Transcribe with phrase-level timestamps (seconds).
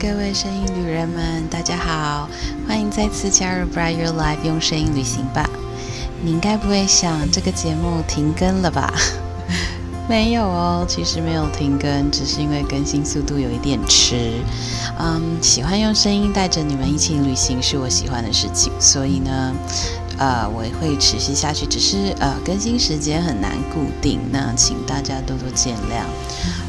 [0.00, 2.26] 各位声音旅人们，大家好，
[2.66, 5.46] 欢迎再次加入 Bright Your Life，用声音旅行吧。
[6.24, 8.90] 你应该不会想这个节目停更了吧？
[10.08, 14.40] 没有哦，其实没有停更，只是因为更新速度有一点迟。
[14.98, 19.54] 嗯，喜欢用声音带着你们一起旅行是我喜欢的事情，所以呢。
[20.20, 26.04] 呃，我也会持续下去，只是呃更新时间很难固定，那请大家多多见谅。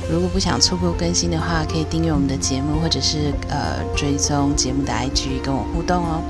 [0.10, 6.22] 如果不想错过更新的话，可以订阅我们的节目，或者是呃追踪节目的 IG 跟我互动哦。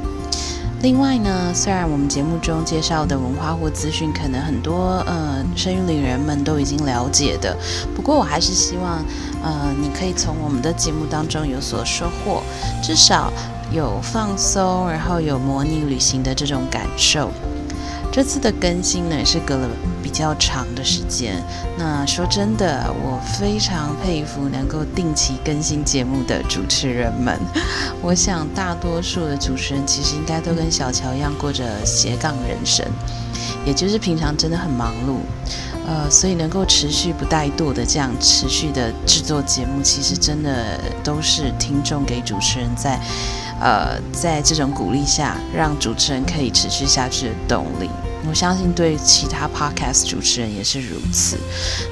[0.81, 7.55] 另外呢，虽然我们节目中介绍的文化或资讯，可能很多呃生育领人们都已经了解的，
[7.95, 9.05] 不过我还是希望
[9.43, 12.41] 呃你可以从我们的节目当中有所收获，
[12.81, 13.31] 至少。
[13.73, 17.31] 有放松，然后有模拟旅行的这种感受。
[18.11, 19.69] 这次的更新呢，也是隔了
[20.03, 21.41] 比较长的时间。
[21.77, 27.39] 那说真的，我非常佩服能够定期更新节目的主持人们。
[28.03, 32.85] 我想大多数的主持人其实应该都跟小乔一样过着斜杠人生，
[33.65, 35.19] 也就是平常真的很忙碌。
[35.87, 42.99] 呃，所以能够持续不怠惰的这样持续的制作节目，其实真的都是听众给主持人在。
[43.61, 47.87] 呃，在这种鼓励下，让主持人可以持续下去的动力，
[48.27, 51.37] 我相信对其他 podcast 主持人也是如此。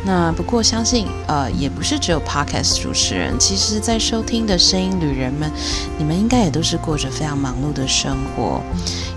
[0.03, 5.51] 那不过相信，呃，也不是只有 podcast 主持人，其实在收听的声音旅人们，
[5.97, 8.61] 你们应该也都是过着非常忙碌的生活。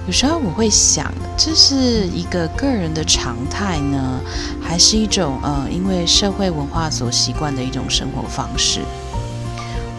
[0.06, 4.20] 有时候我会想，这是一个个人的常态呢，
[4.60, 8.80] 还是一种呃，因为社会文化所习惯的一种生活方式？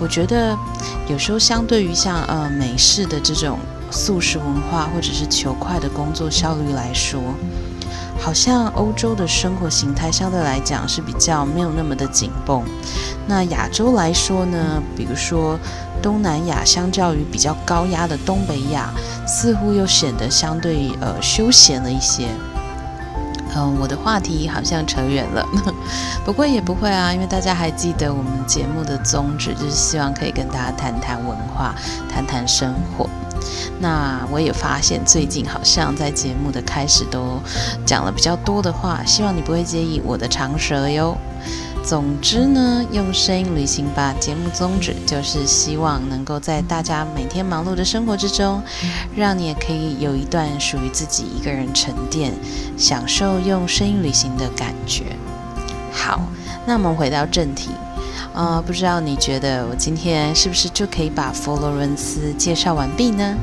[0.03, 0.53] 我觉得
[1.07, 3.57] 有时候相对于像呃美式的这种
[3.89, 7.21] 速食文化，或者是求快的工作效率来说，
[8.19, 12.61] 好像欧洲的生活形态相对来讲是比较没有那么的紧绷。
[13.25, 15.57] 那亚洲来说呢，比如说
[16.01, 18.89] 东南亚，相较于比较高压的东北亚，
[19.25, 22.27] 似乎又显得相对呃休闲了一些。
[23.55, 25.47] 嗯，我的话题好像扯远了，
[26.25, 31.75] 不过也不会啊，因为大家还记得我们节目的宗旨，就是希望可以跟大家谈谈文化，
[32.09, 33.07] 谈谈生活。
[33.79, 37.39] 那我也发现最近好像在节目的开始都
[37.85, 41.17] 讲了比较多的话，希望你不会介意我的长舌哟。
[41.83, 44.15] 总之呢，用声音旅行吧。
[44.17, 48.61] 节目宗旨就是希望能够在大家每天忙碌的生活之中，
[49.13, 52.33] 让你也可以有一段属于自己一个人沉淀、
[52.77, 55.03] 享受用声音旅行的感觉。
[55.91, 56.21] 好，
[56.65, 57.71] 那我们回到正题。
[58.33, 63.35] 呃，不知道你觉得我今天是不是就可以把佛罗伦斯介绍完毕呢？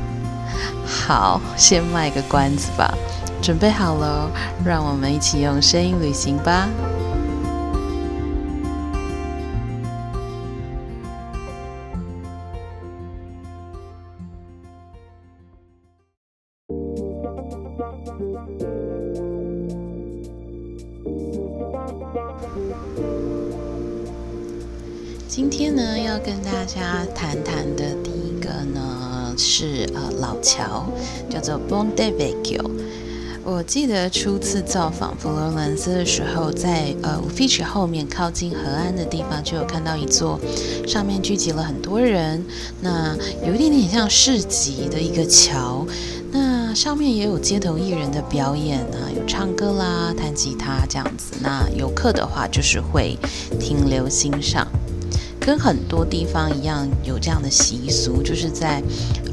[0.86, 2.92] 好，先卖个关子吧。
[3.42, 4.30] 准备好了，
[4.64, 6.68] 让我们一起用声音旅行吧。
[25.32, 30.84] 今天呢，要跟大家谈谈的第一个呢是呃老桥，
[31.30, 32.68] 叫做 Ponte Vecchio。
[33.44, 40.36] 我记得初次造访佛罗伦斯的时候，在呃 Uffizi 后面靠近河岸的地方，就有看到一座
[40.84, 42.44] 上面聚集了很多人，
[42.80, 45.86] 那有一点点像市集的一个桥。
[46.32, 51.36] 那上面也有街头艺人的表演啊，有唱歌啦、弹吉他这样子。
[51.40, 53.16] 那游客的话，就是会
[53.60, 54.66] 停留欣赏。
[55.40, 58.82] 跟很多地方一样，有这样的习俗，就是在，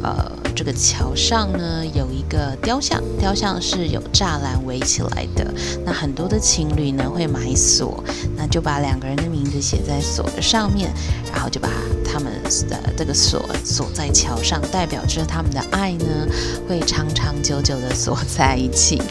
[0.01, 5.53] 呃，这个桥上呢有一个雕像，雕像是有栅栏围起来的。
[5.85, 8.03] 那很多的情侣呢会买锁，
[8.35, 10.91] 那就把两个人的名字写在锁的上面，
[11.31, 11.69] 然后就把
[12.05, 12.31] 他们
[12.69, 16.05] 的这个锁锁在桥上，代表着他们的爱呢
[16.67, 19.01] 会长长久久的锁在一起。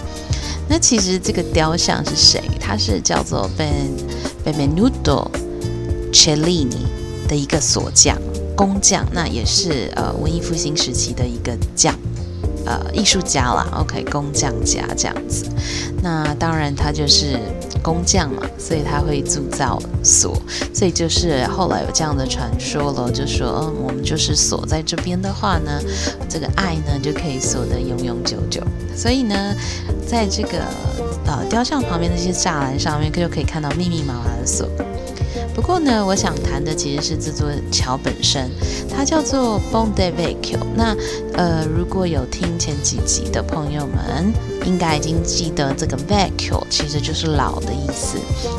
[0.68, 2.42] 那其实这个雕像是谁？
[2.58, 3.92] 他是叫做 Ben
[4.44, 5.45] Benvenuto。
[6.16, 6.86] Cellini
[7.28, 8.16] 的一个锁匠、
[8.56, 11.94] 工匠，那也是呃文艺复兴时期的一个匠，
[12.64, 13.68] 呃艺术家啦。
[13.78, 15.44] OK，工匠家这样子。
[16.02, 17.38] 那当然他就是
[17.82, 20.40] 工匠嘛，所以他会铸造锁，
[20.72, 25.82] 所以就是后来有这样的传说了，就说嗯，我们就是锁在这边的话呢，
[26.30, 28.62] 这个爱呢就可以锁得永永久久。
[28.96, 29.54] 所以呢，
[30.08, 30.64] 在这个
[31.26, 34.66] 呃雕像旁边那些栅栏上面，就可以看到密密麻麻的锁。
[35.56, 38.50] 不过呢，我想谈的其实是这座桥本身，
[38.94, 40.66] 它叫做 b o n d e v e c h i o。
[40.76, 40.94] 那
[41.32, 44.30] 呃，如果有听前几集的朋友们，
[44.66, 48.18] 应该已经记得这个 Vecchio 其实就是老的意思。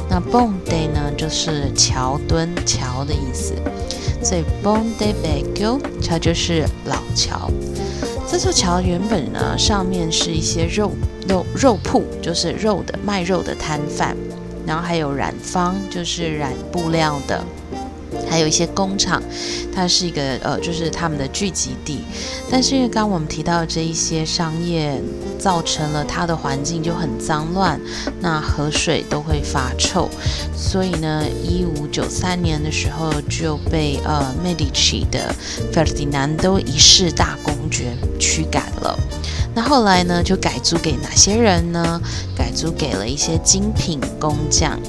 [0.10, 3.54] 那 b o n d e 呢，就是桥墩、桥的意思。
[4.24, 7.52] 所以 b o n d e v e c h i o 它就是老桥。
[8.28, 10.92] 这座桥原本呢，上面是一些肉
[11.30, 14.18] 肉肉铺，就是肉的卖肉的摊贩，
[14.68, 17.44] 然后还有染坊，就是染布料的。
[18.30, 19.22] 还有一些工厂，
[19.74, 22.00] 它是一个呃，就是他们的聚集地。
[22.50, 25.00] 但是因为刚刚我们提到这一些商业，
[25.38, 27.80] 造成了它的环境就很脏乱，
[28.20, 30.10] 那河水都会发臭，
[30.56, 35.34] 所以呢，一五九三年的时候就被呃 Medici 的
[35.72, 38.98] 费尔迪南多一世大公爵驱赶了。
[39.58, 42.00] 那后来呢，就改租给哪些人呢？
[42.36, 44.80] 改租给了一些精品工匠。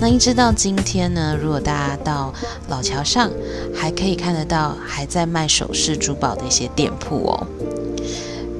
[0.00, 2.32] 那一直到今天呢，如果大家到
[2.68, 3.28] 老桥上，
[3.74, 7.46] 还可以看得到还在卖首饰珠宝的一些店铺哦。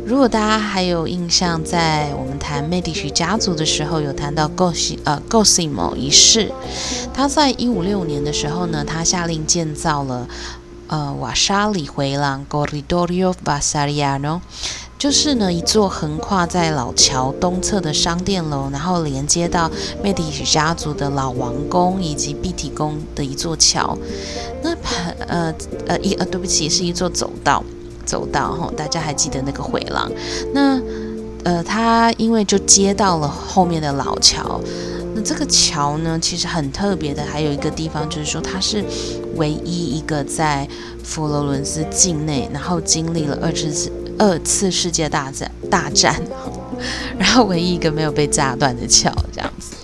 [0.04, 6.50] 如果大家还有印象，在我们谈美第奇家族的时候，有谈到 Gossi 呃 Gosimo 一世，
[7.14, 10.26] 他在一五六年的时候呢，他下令建造了
[10.88, 14.40] 呃瓦沙里回廊 Corridoio Vasariano。
[15.04, 19.70] 就是呢，一座横跨在老桥东侧的商店楼，然后连接到
[20.02, 23.98] 美第奇家族的老王宫以及碧提宫的一座桥。
[24.62, 24.74] 那
[25.26, 25.54] 呃
[25.86, 27.62] 呃一呃，对不起，是一座走道，
[28.06, 30.10] 走道哈，大家还记得那个回廊？
[30.54, 30.80] 那
[31.44, 34.58] 呃，它因为就接到了后面的老桥。
[35.14, 38.82] 那这个桥呢，其实很特别的，还有一个地方就是说，它是
[39.36, 40.66] 唯一一个在
[41.02, 43.92] 佛罗伦斯境内，然后经历了二次。
[44.18, 46.20] 二次世界大战大战，
[47.18, 49.74] 然后唯一一个没有被炸断的桥，这样子。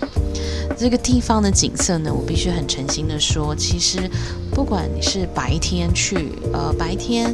[0.77, 4.09] 这个地方的景色呢，我必须很诚心的说，其实
[4.49, 7.31] 不管你是白天去，呃，白天，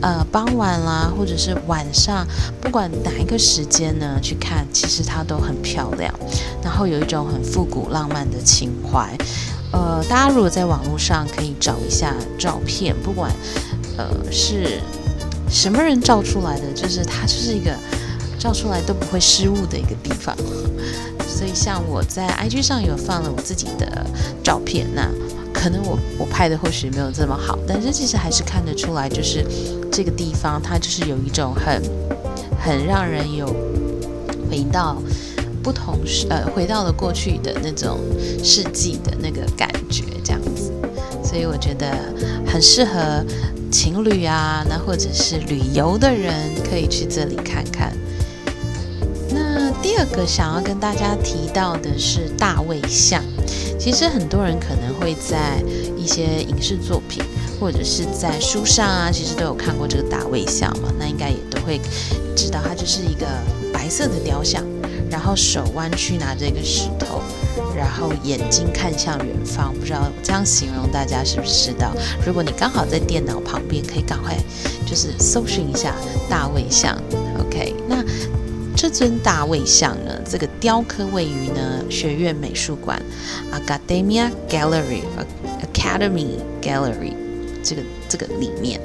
[0.00, 2.24] 呃，傍晚啦，或者是晚上，
[2.60, 6.14] 不管哪一个时间呢去看，其实它都很漂亮，
[6.62, 9.16] 然后有一种很复古浪漫的情怀。
[9.72, 13.32] 呃，大家如果在网络上可以找一下照片，不管，
[13.96, 14.78] 呃，是。
[15.54, 16.72] 什么人照出来的？
[16.74, 17.70] 就是它，就是一个
[18.40, 20.36] 照出来都不会失误的一个地方。
[21.28, 24.04] 所以，像我在 IG 上有放了我自己的
[24.42, 25.08] 照片，那
[25.52, 29.46] 可能我我拍的或许没有这么好，但是其实还是看得出来，就是
[29.92, 31.80] 这个地方它就是有一种很
[32.60, 33.46] 很让人有
[34.50, 35.00] 回到
[35.62, 38.00] 不同时呃回到了过去的那种
[38.42, 40.72] 世纪的那个感觉，这样子。
[41.22, 41.86] 所以我觉得
[42.44, 43.24] 很适合。
[43.74, 46.32] 情侣啊，那或者是旅游的人
[46.70, 47.92] 可以去这里看看。
[49.30, 53.20] 那第二个想要跟大家提到的是大卫像。
[53.76, 55.60] 其实很多人可能会在
[55.98, 57.24] 一些影视作品
[57.58, 60.88] 或者是在书上啊，其实都有看过这个大卫像嘛。
[60.96, 61.80] 那应该也都会
[62.36, 63.26] 知道，它就是一个
[63.72, 64.62] 白色的雕像，
[65.10, 67.20] 然后手弯曲拿着一个石头。
[67.76, 71.92] 然后眼睛看向远方，不知道这样形容大家是不是知道？
[72.24, 74.36] 如果你刚好在电脑旁边，可以赶快
[74.86, 75.92] 就是搜寻一下
[76.28, 76.96] 大卫像。
[77.40, 78.04] OK，那
[78.76, 80.20] 这尊大卫像呢？
[80.28, 83.02] 这个雕刻位于呢学院美术馆
[83.52, 87.14] Academia Gallery，Academy Gallery
[87.62, 88.80] 这个这个里面。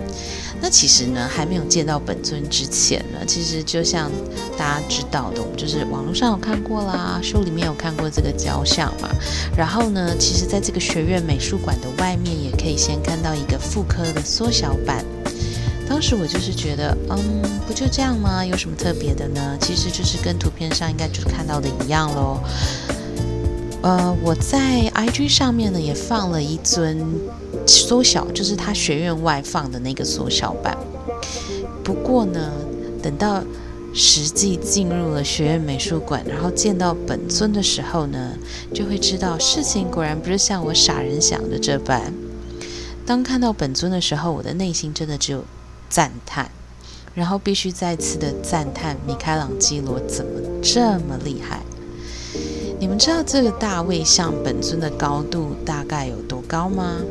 [0.62, 4.12] 那其实呢，还没有见到本尊之前呢，其实就像
[4.58, 9.10] 大家知道的，我们就是网络上有看过啦，书里面有看过这个雕像嘛。
[9.56, 15.04] 然后呢，其实在这个学院美术馆的外面，也可以先看到一个复刻的缩小版。
[15.88, 18.46] 当时我就是觉得，嗯，不就这样吗？
[18.46, 19.58] 有什么特别的呢？
[19.62, 22.40] 其实就是跟图片上应该就是看到的一样喽。
[23.82, 27.00] 呃，我在 IG 上面呢也放了一尊
[27.70, 30.76] 缩小，就是他学院外放的那个缩小版。
[31.84, 32.52] 不过呢，
[33.02, 33.44] 等到
[33.94, 38.36] 实际进入了学院美术馆，然后见到本尊的时候呢，
[38.74, 42.14] 就会知道事情果然不是像我傻人想的这般。
[43.06, 45.44] 当看到本尊的时候，我的内心真的只有
[45.90, 46.50] 赞叹，
[47.16, 51.62] 然后必须再次的赞叹米开朗基罗怎么这么厉害。
[52.80, 57.02] 你们知道这个大卫像本尊的高度大概有多高吗？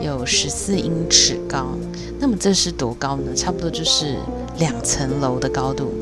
[0.00, 1.68] 有十四英尺高。
[2.18, 3.34] 那么这是多高呢？
[3.34, 4.16] 差不多就是
[4.58, 5.92] 两层楼的高度。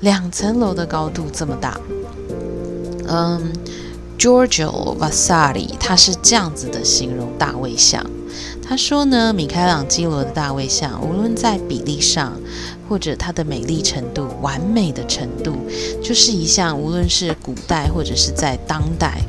[0.00, 1.80] 两层楼的高度这么大。
[3.06, 3.52] 嗯
[4.18, 8.04] ，Giorgio Vasari 他是这样子的形容大卫像。
[8.66, 12.32] 他说呢，米开朗基罗的大卫像，无论在比例上，
[12.88, 15.56] 或者它的美丽程度、完美的程度，
[16.02, 19.20] 就是一项无论是古代或者是在当代，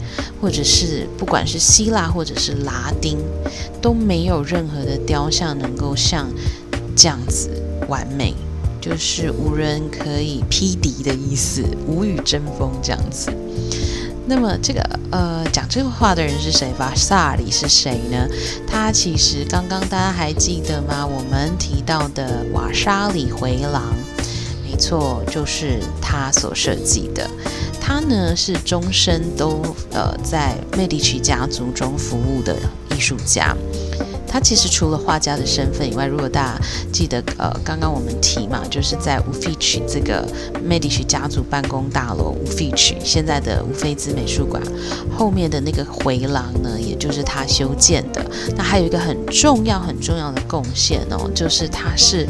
[0.41, 3.17] 或者是不管是希腊或者是拉丁，
[3.81, 6.27] 都没有任何的雕像能够像
[6.95, 7.49] 这样子
[7.87, 8.33] 完美，
[8.81, 13.31] 就是无人可以匹敌的意思，无与争锋这样子。
[14.27, 16.73] 那么这个呃讲这个话的人是谁？
[16.79, 18.27] 瓦萨里是谁呢？
[18.67, 21.05] 他其实刚刚大家还记得吗？
[21.05, 23.93] 我们提到的瓦沙里回廊，
[24.63, 27.29] 没错，就是他所设计的。
[27.79, 32.57] 他呢是终身都呃在魅力奇家族中服务的
[32.89, 33.55] 艺术家。
[34.35, 36.61] 他其实除了画家的身份以外，如果大家
[36.91, 40.27] 记得，呃，刚刚我们提嘛，就是在乌菲奇这个
[40.61, 44.61] 美迪奇家族办公大楼乌菲奇现在的乌菲兹美术馆
[45.09, 48.25] 后面的那个回廊呢，也就是他修建的。
[48.57, 52.27] 那还有一个很重要、很重要的贡献哦，就是他是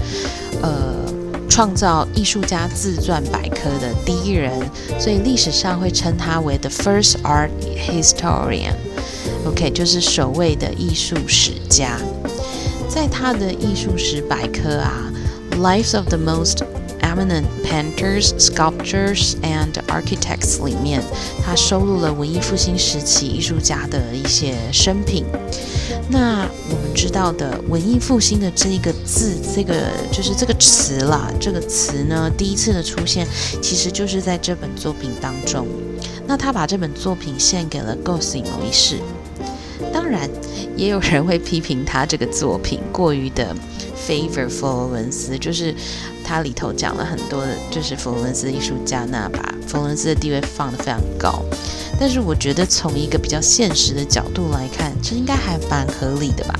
[0.61, 0.71] 呃
[1.49, 4.51] 创造艺术家自传百科的第一人，
[4.99, 8.75] 所以历史上会称他为 the first art historian。
[9.45, 11.97] OK，就是所谓的艺术史家，
[12.89, 15.11] 在他的艺术史百科啊，
[15.59, 16.63] 《Lives of the Most
[17.01, 21.01] Eminent Painters, Sculptors and Architects》里面，
[21.43, 25.23] 他收录了文艺复兴时期艺术家的一些生平。
[26.09, 31.31] 那我们知道的文艺复兴的这一个字，这个就是这个词啦。
[31.39, 33.27] 这个词呢，第一次的出现，
[33.61, 35.67] 其实就是在这本作品当中。
[36.27, 38.97] 那他把这本作品献给了 Gossi 某一世。
[39.93, 40.29] 当然，
[40.75, 43.55] 也有人会批评他这个作品过于的
[44.07, 45.73] favor 佛罗伦斯，就是
[46.23, 51.43] 他里头讲了很多的，就是佛罗伦斯艺术家那把佛罗伦斯的地位放得非常高。
[51.97, 56.53] 但是我觉得从一个比较现实的角度来看，这应该还蛮合理的吧？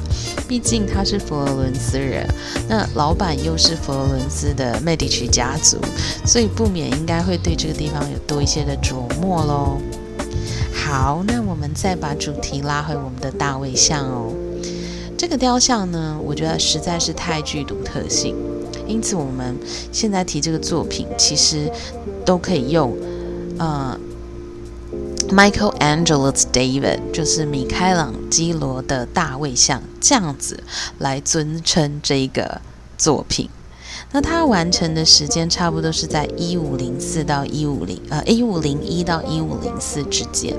[0.48, 2.25] 毕竟他是佛罗伦斯人，
[2.69, 5.77] 那老板又是佛罗伦斯的麦迪奇家族，
[6.25, 9.81] 所以不免应该会对这个地方有多一些的琢磨喽。
[10.85, 14.31] 好，那我们再把主题拉回我们的大卫像哦。
[15.17, 18.35] 这个雕像呢，我觉得实在是太具独特性，
[18.85, 19.57] 因此我们
[19.91, 21.71] 现在提这个作品，其实
[22.23, 22.95] 都可以用
[23.57, 23.99] 呃
[25.29, 30.63] ，Michael Angelo's David，就是米开朗基罗的大卫像这样子
[30.99, 32.61] 来尊称这个
[32.95, 33.49] 作品。
[34.15, 40.55] 那它完成的时间差不多是在一五零四到一五零呃一五零一到一五零四之间。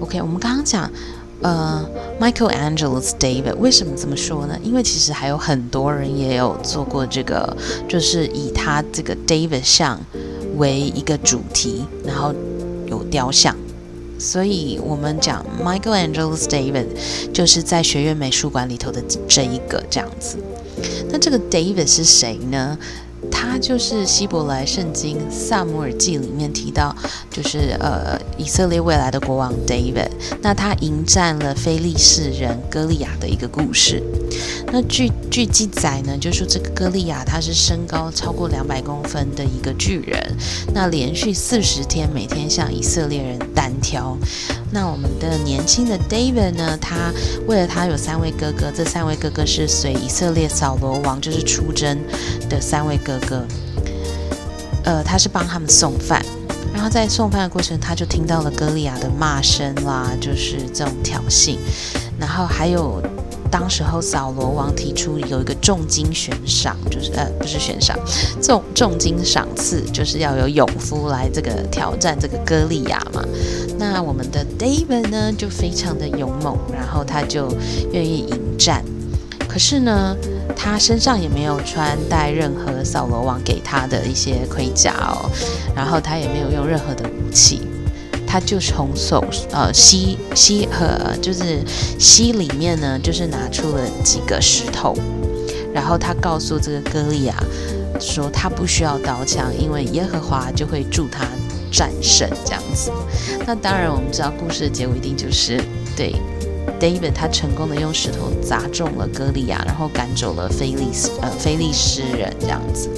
[0.00, 0.90] OK，我们刚刚讲
[1.42, 1.86] 呃
[2.18, 4.58] Michael Angelo's David 为什么这么说呢？
[4.62, 7.54] 因为其实还有很多人也有做过这个，
[7.86, 10.00] 就是以他这个 David 像
[10.56, 12.34] 为一个主题，然后
[12.86, 13.54] 有雕像。
[14.18, 16.86] 所以我们讲 Michael Angelo's David
[17.30, 20.38] 就是在学院美术馆里头的这一个这样子。
[21.10, 22.78] 那这个 David 是谁呢？
[23.30, 26.94] 他就是希伯来圣经萨姆尔记里面提到，
[27.30, 30.10] 就是呃以色列未来的国王 David。
[30.42, 34.02] 那他迎战了非利士人歌利亚的一个故事。
[34.72, 40.36] 那据据记载呢，就说这个歌利亚他是身高超过两百公分的一个巨人。
[40.74, 44.16] 那连续四十天，每天向以色列人单挑。
[44.72, 46.76] 那我们的年轻的 David 呢？
[46.80, 47.12] 他
[47.46, 51.96] 为了他有三位哥哥，这三位哥哥是随以色列扫罗王就是出征
[52.50, 53.46] 的三位哥哥哥。
[54.84, 56.24] 呃，他是帮他们送饭，
[56.72, 61.56] 然后在送饭的过程，他就听到了歌利亚的骂声啦，就是这种挑衅，
[62.18, 63.02] 然后还有。
[63.50, 67.96] 当时候扫罗王提出有一个重金悬赏，就是呃不是悬赏，
[68.42, 73.24] 重重金赏赐，就是要有勇夫来这个挑战这个歌利亚嘛。
[73.78, 77.48] 那我们的 David 呢就非常的勇猛，然后他就
[77.92, 78.84] 愿意迎战。
[79.48, 80.16] 可是呢，
[80.56, 85.30] 他身上也没有穿戴任何扫罗王给他的一些盔甲哦，
[85.74, 87.62] 然后他也没有用任何的武器。
[88.26, 91.62] 他就从手呃溪溪和就是
[92.00, 94.92] 溪里面呢，就是拿出了几个石头，
[95.72, 97.34] 然后他告诉这个歌利亚
[98.00, 101.24] 说，他不需要刀枪，因为耶和华就会助他
[101.70, 102.90] 战胜这样子。
[103.46, 105.62] 那当然，我们知道故事的结尾一定就是
[105.96, 106.16] 对
[106.84, 112.90] David 他成功的用石头砸中了歌利亚，然后赶走了菲利斯呃菲利斯人这样子。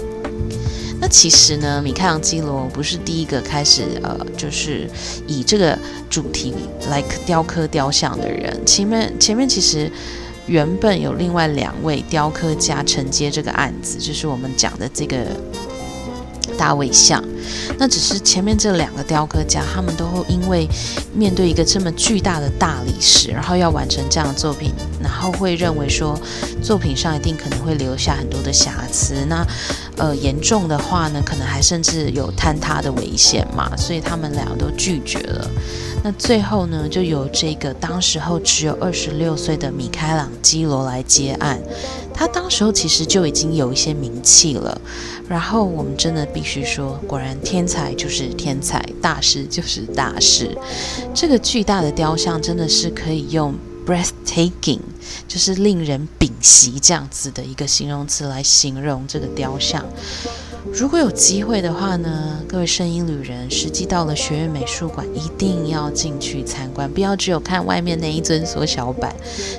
[1.01, 4.91] 那其实呢，米开朗基罗不是第一个开始呃，就是
[5.29, 5.79] 以这个
[6.11, 6.53] 主题
[6.91, 8.61] 来雕刻雕像的人。
[8.67, 9.89] 前面前面其实
[10.47, 15.19] 原本有另外两位雕刻家承接这个案子，就是我们讲的这个
[16.57, 17.23] 大卫像。
[17.79, 20.69] 那只是前面这两个雕刻家，他们都会因为
[21.15, 26.19] 面对一个这么巨大的大理石，然后要完成这样的作品，然后会认为说
[26.63, 29.25] 作品上一定可能会留下很多的瑕疵。
[29.29, 29.47] 那
[29.97, 35.49] 呃严重的话呢，可能还甚至有坍塌的危险嘛，所以他们俩都拒绝了。
[36.03, 41.61] 那最后呢，就由这个当时候只有二十六岁的米开朗基罗来接案。
[42.17, 44.81] 他当时候其实就已经有一些名气了。
[45.29, 50.57] 然后我们真的必须说，果然天才就是天才，大师就是大师。
[51.13, 53.55] 这个巨大的雕像真的是可以用
[53.85, 54.79] breathtaking，
[55.29, 59.85] 就是令人屏息这样子的一个形容词来形容这个雕像。
[60.73, 69.15] 如果有机会的话呢，各位声音旅人，实际到了学院美术馆，一定要进去参观，不要只有看外面那一尊缩小版。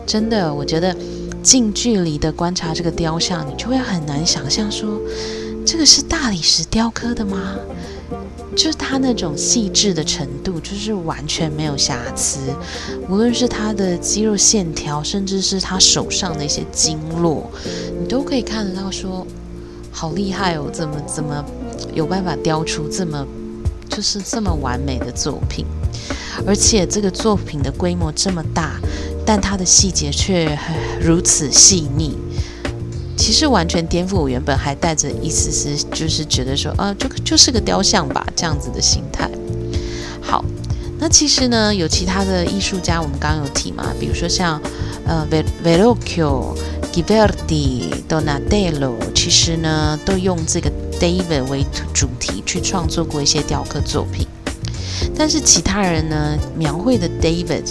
[0.06, 0.96] 真的，我觉得
[1.44, 5.00] 近距离的观察这个雕像，你就会很难想象说。
[5.66, 7.56] 这个是大理石雕刻的吗？
[8.56, 12.40] 就是它那种细致的程度，就是完全没有瑕疵。
[13.10, 17.52] 无论是它的肌肉线条，甚至是他手上的一些经络，
[18.00, 19.28] 你都可以看得到，说
[19.92, 20.70] 好厉害哦！
[20.72, 21.44] 怎么怎么
[21.94, 23.28] 有办法雕出这么
[23.90, 25.66] 就是这么完美的作品？
[26.46, 28.80] 而且这个作品的规模这么大，
[29.28, 30.58] 但它的细节却
[31.02, 32.18] 如此细腻。
[33.18, 39.30] 其实完全颠覆我原本还带着一丝丝，就是觉得说，啊，就就是个雕像吧，这样子的心态。
[40.22, 40.46] 好，
[41.00, 44.62] 那其实呢，有其他的艺术家，我们刚刚有提嘛，比如说像
[45.06, 45.28] 呃
[45.66, 46.56] ，Verrocchio、
[46.94, 54.26] Ghiberti、Donatello，其实呢，都用这个 David 为主题去创作过一些雕刻作品。
[55.18, 57.66] 但是其他人呢，描绘的 David。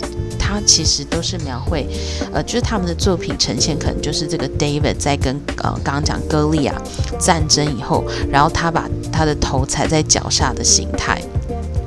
[0.47, 1.89] 他其实都是描绘，
[2.33, 6.81] 呃，就是他们的作品呈现，可能就是这个 David 在跟呃刚刚讲歌利亚
[7.19, 11.21] 战争以后，然后他把他的头踩在脚下的形态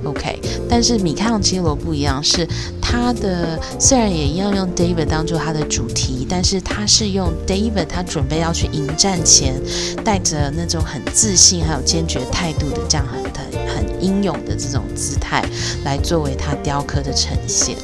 [0.03, 0.41] ，OK。
[0.69, 2.45] 但是米开朗基罗不一样，是
[2.81, 9.55] 他的虽然也一样用 David 当做他的主题，但是他是用 David 他准备要去迎战前，
[10.03, 15.43] 带着那种很自信还有坚决态度的这样很很很英勇的这种姿态，
[15.85, 17.77] 来作为他雕刻的呈现。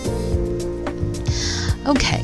[1.86, 2.20] OK，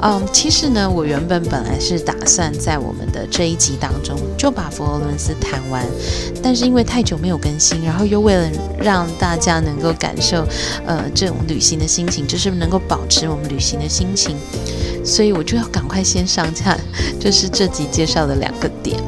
[0.00, 5.84] 嗯，其实呢，我原本本来是打算在我们的这一集当中就把佛罗伦斯谈完，
[6.42, 10.46] 但是因为太久没有更新，然后又为了让大家能够感受，
[10.86, 14.38] 呃，这种旅行的心情，就是能够保持我们旅行的心情，
[15.04, 16.74] 所以我就要赶快先上架，
[17.20, 18.98] 就是这集介绍的两个点。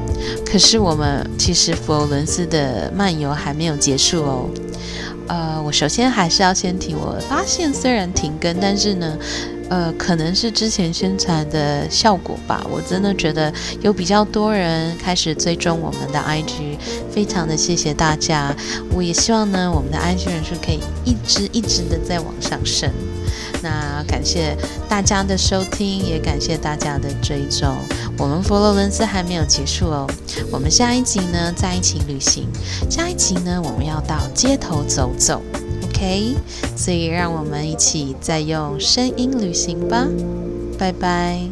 [0.44, 4.50] 可是我们其实佛罗伦斯的漫游还没有结束哦。
[5.28, 9.16] 呃，我首先还是要先提，我发现虽然停更，但是呢。
[9.70, 12.66] 呃，可能是之前宣传的效果吧。
[12.68, 16.76] 我真的觉得有比较多人开始追踪我们的 IG，
[17.10, 18.54] 非常的谢谢大家。
[18.92, 22.90] 我也希望呢，我们的 IG 人数可以一直一直的在往上升。
[23.62, 24.56] 那感谢
[24.88, 27.76] 大家的收听，也感谢大家的追踪。
[28.18, 30.10] 我们佛罗伦斯还没有结束哦，
[30.50, 32.48] 我们下一集呢在一起旅行。
[32.90, 35.40] 下一集呢，我们要到街头走走。
[36.00, 36.34] OK，
[36.74, 40.08] 所以让我们一起再用声音旅行吧，
[40.78, 41.42] 拜拜。